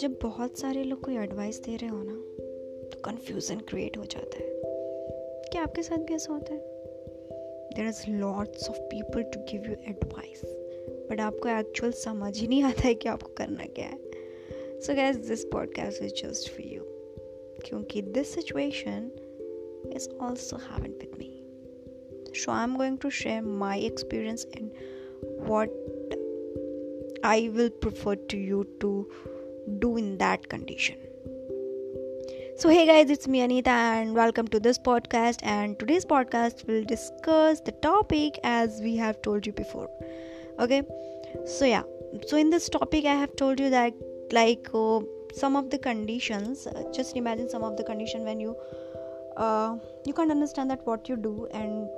[0.00, 2.14] जब बहुत सारे लोग कोई एडवाइस दे रहे हो ना
[2.88, 4.50] तो कन्फ्यूज़न क्रिएट हो जाता है।
[5.52, 6.60] क्या आपके साथ भी ऐसा होता है?
[7.76, 10.40] There is lots of people to give you advice
[11.10, 13.98] but आपको एक्चुअल समझ ही नहीं आता है कि आपको करना क्या है।
[14.80, 16.82] So guess this podcast is just for you
[17.64, 19.10] क्योंकि this situation
[19.96, 21.40] is also happen with me
[22.36, 24.70] so i'm going to share my experience and
[25.48, 25.68] what
[27.22, 28.90] i will prefer to you to
[29.78, 30.96] do in that condition.
[32.56, 35.40] So, hey guys, it's me Anita, and welcome to this podcast.
[35.42, 39.88] And today's podcast will discuss the topic as we have told you before.
[40.60, 40.82] Okay,
[41.44, 41.82] so yeah,
[42.26, 43.92] so in this topic, I have told you that
[44.30, 45.00] like uh,
[45.34, 48.56] some of the conditions, uh, just imagine some of the condition when you
[49.36, 49.76] uh,
[50.06, 51.88] you can't understand that what you do and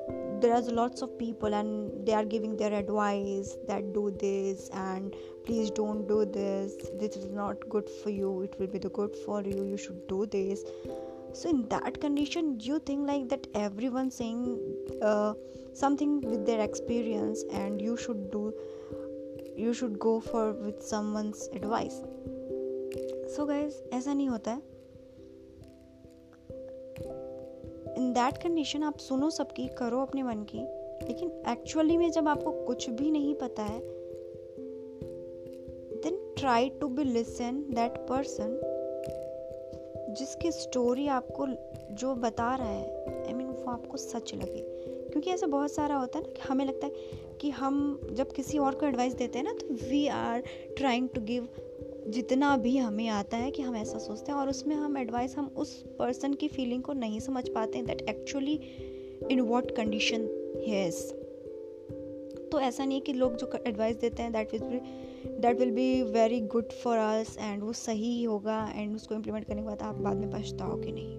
[0.41, 5.15] there are lots of people and they are giving their advice that do this and
[5.45, 9.15] please don't do this this is not good for you it will be the good
[9.25, 10.63] for you you should do this
[11.33, 14.59] so in that condition you think like that everyone saying
[15.01, 15.33] uh,
[15.73, 18.53] something with their experience and you should do
[19.55, 22.01] you should go for with someone's advice
[23.35, 24.61] so guys ऐसा नहीं होता है
[27.96, 30.58] इन that condition आप सुनो सबकी करो अपने मन की।
[31.06, 33.80] लेकिन एक्चुअली में जब आपको कुछ भी नहीं पता है
[36.02, 38.60] then try to be listen that person
[40.18, 41.46] जिसकी स्टोरी आपको
[41.94, 44.76] जो बता रहा है आई I मीन mean, वो आपको सच लगे।
[45.10, 46.92] क्योंकि ऐसा बहुत सारा होता है ना कि हमें लगता है
[47.40, 50.42] कि हम जब किसी और को एडवाइस देते हैं ना तो we are
[50.76, 51.48] trying to give
[52.08, 55.46] जितना भी हमें आता है कि हम ऐसा सोचते हैं और उसमें हम एडवाइस हम
[55.56, 58.60] उस पर्सन की फीलिंग को नहीं समझ पाते that actually
[59.30, 60.28] in what condition
[60.68, 61.12] has
[62.52, 64.80] तो ऐसा नहीं है कि लोग जो एडवाइस देते हैं that will
[65.40, 69.62] that will be very good for us and वो सही होगा एंड उसको इम्प्लीमेंट करने
[69.62, 71.16] के बाद आप बाद में पछताओगे नहीं.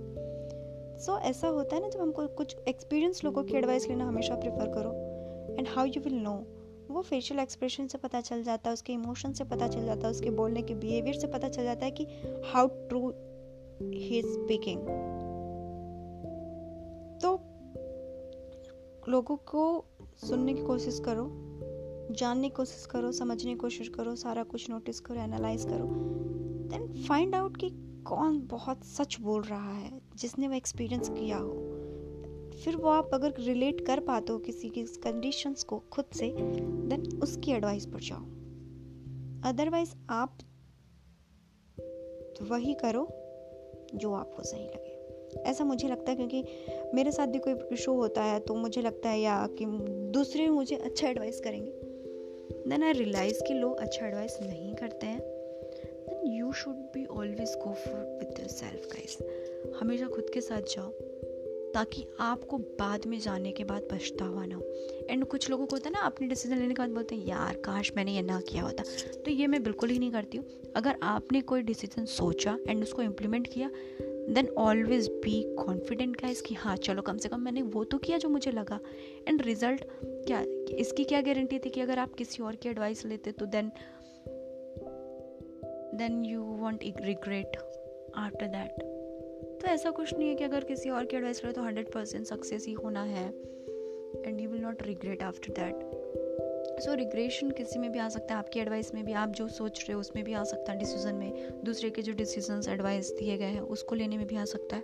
[0.97, 4.35] सो so, ऐसा होता है ना जब हमको कुछ एक्सपीरियंस लोगों की एडवाइस लेना हमेशा
[4.35, 4.91] प्रेफर करो.
[5.59, 6.56] And how you will know
[6.97, 10.11] वो फेशियल एक्सप्रेशन से पता चल जाता है, उसके इमोशन से पता चल जाता है,
[10.11, 12.03] उसके बोलने के बिहेवियर से पता चल जाता है कि
[12.45, 13.09] हाउ ट्रू
[13.81, 14.81] ही स्पीकिंग
[17.21, 17.33] तो
[19.11, 19.85] लोगों को
[20.27, 21.29] सुनने की कोशिश करो,
[22.11, 25.87] जानने की कोशिश करो, समझने की कोशिश करो, सारा कुछ नोटिस करो एनालाइज करो.
[26.67, 27.69] देन फाइंड आउट कि
[28.07, 31.66] कौन बहुत सच बोल रहा है, जिसने वो एक्सपीरियंस किया हो.
[32.63, 37.19] फिर वो आप अगर रिलेट कर पाते हो किसी की कंडीशंस को खुद से देन
[37.23, 38.23] उसकी एडवाइस पर जाओ।
[39.49, 40.37] अदरवाइज़ आप
[42.41, 43.07] वही करो
[43.95, 44.95] जो आपको सही लगे।
[45.41, 46.43] ऐसा मुझे लगता है क्योंकि
[46.93, 49.65] मेरे साथ भी कोई शो होता है तो मुझे लगता है या कि
[50.11, 51.71] दूसरे मुझे अच्छा एडवाइस करेंगे।
[52.69, 57.55] देन आई रियलाइज़ कि लोग अच्छा एडवाइस नहीं करते हैं। Then you should be always
[57.55, 59.17] go for with your self guys
[59.81, 60.91] हमेशा खुद के साथ जाओ।
[61.73, 64.61] ताकि आपको बाद में जाने के बाद पछतावा ना हो।
[65.09, 67.55] एंड कुछ लोगों को होता है ना, अपने डिसीज़न लेने के बाद बोलते हैं, यार,
[67.55, 68.83] काश मैंने ये ना किया होता।
[69.25, 70.45] तो ये मैं बिल्कुल ही नहीं करती हूँ।
[70.75, 73.69] अगर आपने कोई डिसीज़न सोचा एंड उसको इम्प्लीमेंट किया
[74.33, 78.17] देन ऑलवेज बी कॉन्फिडेंट का इसकी हाँ चलो, कम से कम मैंने वो तो किया
[78.17, 78.79] जो मुझे लगा।
[79.27, 80.43] एंड रिज़ल्ट क्या,
[80.77, 83.71] इसकी क्या गारंटी थी कि अगर आप किसी और की एडवाइस लेते तो then
[85.97, 87.57] then you won't regret
[88.15, 88.96] after that
[89.61, 92.25] तो ऐसा कुछ नहीं है कि अगर किसी और की एडवाइस करें तो हंड्रेड परसेंट
[92.25, 93.27] सक्सेस ही होना है।
[94.25, 98.39] And you will not regret after that so regression किसी में भी आ सकता है।
[98.39, 101.15] आपकी एडवाइस में भी आप जो सोच रहे हो उसमें भी आ सकता है डिसीज़न
[101.15, 104.75] में। दूसरे के जो डिसीज़न एडवाइस दिए गए हैं उसको लेने में भी आ सकता
[104.75, 104.83] है।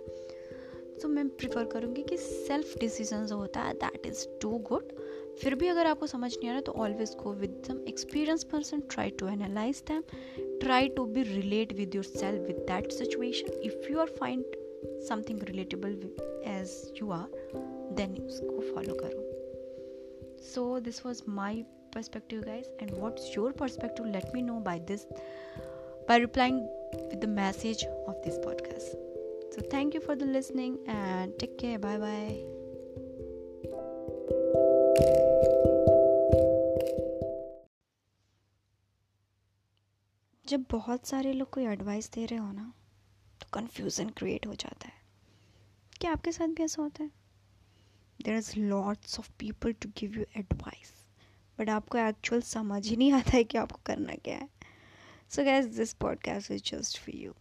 [1.00, 4.92] So, मैं प्रिफर करूँगी कि सेल्फ डिसीज़न जो होता है। दैट इज़ टू गुड
[5.40, 8.80] फिर भी अगर आपको समझ नहीं आ रहा तो always go with them experience person
[8.80, 10.02] try to analyse them
[10.60, 14.44] try to be relate with your self with that situation if you are find
[15.08, 15.92] something relatable
[16.46, 17.28] as you are
[17.96, 19.22] then उसको फॉलो करो
[20.44, 21.62] so this was my
[21.94, 25.06] perspective guys and what's your perspective let me know by this
[26.08, 26.60] by replying
[26.94, 31.78] with the message of this podcast so thank you for the listening and take care
[31.78, 32.28] bye bye
[40.44, 42.72] जब बहुत सारे लोग कोई advice दे रहे हो ना
[43.54, 45.02] confusion create हो जाता है।
[46.00, 47.10] क्या आपके साथ भी ऐसा होता है?
[48.22, 50.92] There is lots of people to give you advice
[51.58, 54.48] but आपको एक्चुअल समझ ही नहीं आता है कि आपको करना क्या है।
[55.30, 57.32] So guess this podcast is just for you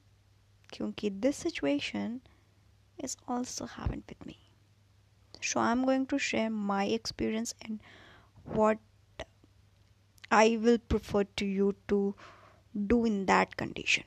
[0.69, 2.19] क्योंकि this situation
[3.03, 4.37] is also happen with me
[5.43, 7.79] so I am going to share my experience and
[8.47, 8.79] what
[10.35, 11.97] I will prefer to you to
[12.87, 14.05] do in that condition.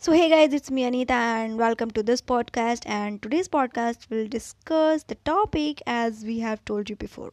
[0.00, 2.82] So, hey guys, it's me Anita, and welcome to this podcast.
[2.86, 7.32] And today's podcast will discuss the topic as we have told you before.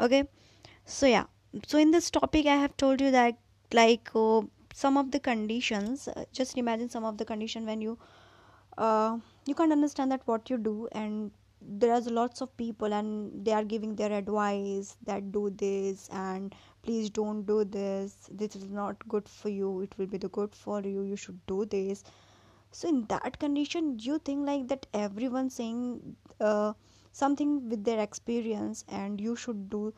[0.00, 0.24] Okay,
[0.86, 1.24] so yeah,
[1.66, 3.38] so in this topic, I have told you that
[3.72, 4.42] like uh,
[4.74, 7.98] some of the conditions, uh, just imagine some of the condition when you
[8.78, 11.30] uh, you can't understand that what you do and
[11.61, 17.09] there's lots of people and they are giving their advice that do this and please
[17.09, 20.81] don't do this this is not good for you it will be the good for
[20.81, 22.03] you you should do this
[22.71, 26.73] so in that condition you think like that everyone saying uh,
[27.11, 29.93] something with their experience and you should do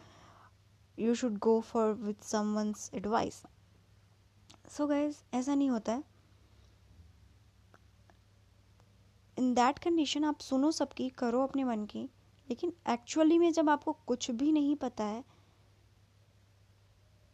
[0.97, 3.43] you should go for with someone's advice
[4.67, 6.03] so guys ऐसा नहीं होता है
[9.38, 12.02] इन that condition आप सुनो सबकी करो अपने मन की
[12.50, 15.24] लेकिन एक्चुअली में जब आपको कुछ भी नहीं पता है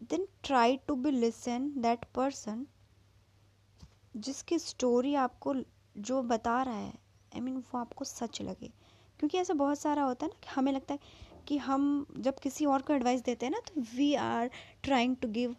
[0.03, 2.67] then try to be listen that person
[4.17, 5.55] जिसकी स्टोरी आपको
[5.99, 8.69] जो बता रहा है आई I मीन mean, वो आपको सच लगे।
[9.19, 11.01] क्योंकि ऐसा बहुत सारा होता है ना कि हमें लगता है
[11.47, 14.51] कि हम जब किसी और को एडवाइस देते हैं ना तो we are
[14.83, 15.57] trying to give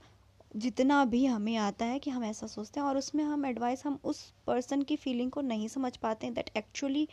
[0.56, 4.00] जितना भी हमें आता है कि हम ऐसा सोचते हैं और उसमें हम एडवाइस हम
[4.04, 7.08] उस पर्सन की फीलिंग को नहीं समझ पाते हैं that actually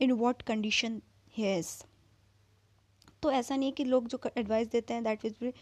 [0.00, 1.02] in what condition
[1.38, 1.84] has
[3.22, 5.52] तो ऐसा नहीं है कि लोग जो एडवाइस देते हैं that be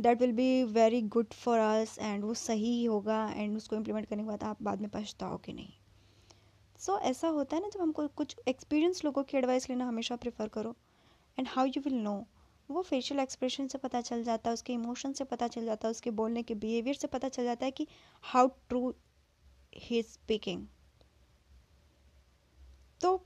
[0.00, 4.22] that will be very good for us and वो सही होगा एंड उसको इम्प्लीमेंट करने
[4.22, 5.72] के बाद आप बाद में पछताओगे नहीं.
[6.78, 10.16] सो so, ऐसा होता है ना जब हमको कुछ एक्सपीरियंस लोगों की एडवाइस लेना हमेशा
[10.16, 10.76] प्रेफर करो
[11.38, 12.26] and how you will know
[12.70, 15.90] वो फेशियल एक्सप्रेशन से पता चल जाता है, उसके इमोशन से पता चल जाता है,
[15.90, 17.86] उसके बोलने के बिहेवियर से पता चल जाता है कि
[18.22, 18.94] हाउ ट्रू
[19.74, 20.66] ही स्पीकिंग
[23.00, 23.22] तो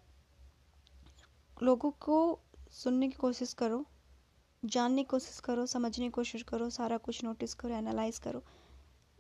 [1.63, 2.39] लोगों को
[2.71, 3.85] सुनने की कोशिश करो,
[4.65, 8.39] जानने की कोशिश करो, समझने की कोशिश करो, सारा कुछ नोटिस करो एनालाइज करो.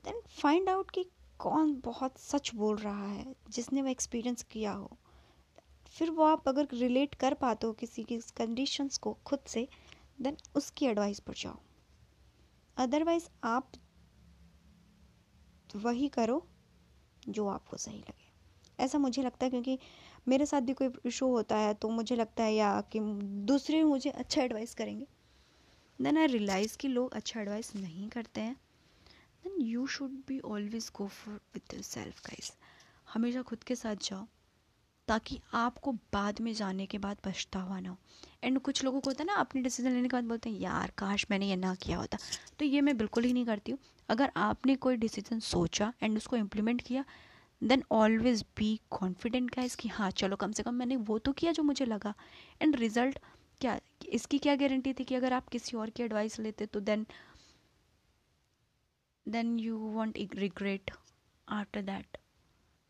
[0.05, 1.05] देन फाइंड आउट कि
[1.39, 4.97] कौन बहुत सच बोल रहा है, जिसने वो एक्सपीरियंस किया हो.
[5.87, 9.69] फिर वो आप अगर रिलेट कर पाते हो किसी की कंडीशंस को खुद से
[10.23, 11.59] देन उसकी एडवाइस पर जाओ।
[12.77, 13.73] अदरवाइज़ आप
[15.75, 16.43] वही करो
[17.29, 18.31] जो आपको सही लगे।
[18.79, 19.79] ऐसा मुझे लगता है क्योंकि
[20.29, 23.01] मेरे साथ भी कोई इशू होता है तो मुझे लगता है या कि
[23.47, 25.07] दूसरे मुझे अच्छा एडवाइस करेंगे।
[25.99, 28.55] देन आई रियलाइज़ कि लोग अच्छा एडवाइस नहीं करते हैं।
[29.45, 32.53] Then you should be always go for with self guys
[33.15, 34.27] हमेशा खुद के साथ जाओ।
[35.09, 37.97] ताकि आपको बाद में जाने के बाद पछतावा ना हो।
[38.45, 40.93] एंड कुछ लोगों को होता है ना, अपनी डिसीज़न लेने के बाद बोलते हैं, यार,
[40.99, 42.19] काश मैंने ये ना किया होता।
[42.59, 43.79] तो ये मैं बिल्कुल ही नहीं करती हूँ।
[44.09, 47.05] अगर आपने कोई डिसीज़न सोचा एंड उसको इम्प्लीमेंट किया
[47.63, 51.53] देन ऑलवेज बी कॉन्फिडेंट का इसकी हाँ चलो, कम से कम मैंने वो तो किया
[51.53, 52.15] जो मुझे लगा।
[52.63, 53.19] एंड रिज़ल्ट
[53.61, 53.79] क्या,
[54.09, 57.07] इसकी क्या गारंटी थी कि अगर आप किसी और की एडवाइस लेते तो then
[59.27, 60.91] then you won't regret
[61.49, 62.17] after that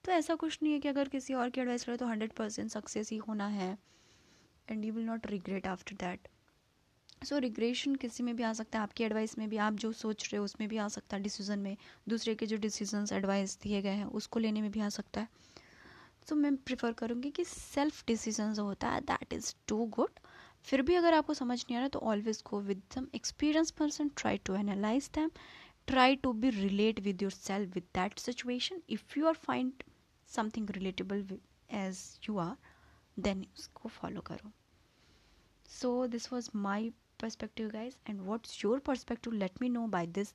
[0.04, 2.70] तो ऐसा कुछ नहीं है कि अगर किसी और की एडवाइस ले तो हंड्रेड परसेंट
[2.70, 3.76] सक्सेस ही होना है
[4.68, 6.28] and you will not regret after that
[7.24, 10.24] so regression किसी में भी आ सकता है आपकी एडवाइस में भी आप जो सोच
[10.24, 11.76] रहे हो उसमें भी आ सकता है डिसीज़न में
[12.08, 15.28] दूसरे के जो डिसीजंस एडवाइस दिए गए हैं उसको लेने में भी आ सकता है.
[16.28, 20.18] सो so, मैं प्रिफर करूँगी कि सेल्फ डिसीज़न जो होता है दैट इज़ टू गुड
[20.64, 24.10] फिर भी अगर आपको समझ नहीं आ रहा तो always go with some experience person
[24.16, 25.30] try to analyse them
[25.86, 29.82] try to be relate with your self with that situation if you are find
[30.32, 31.38] something relatable
[31.70, 32.56] as you are
[33.16, 33.46] then
[33.82, 34.52] go follow karo.
[35.66, 39.32] So this was my perspective guys and what's your perspective?
[39.32, 40.34] Let me know by this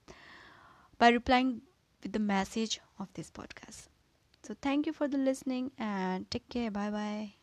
[0.98, 1.62] by replying
[2.04, 3.88] with the message of this podcast.
[4.44, 6.72] So thank you for the listening and take care.
[6.72, 7.37] Bye bye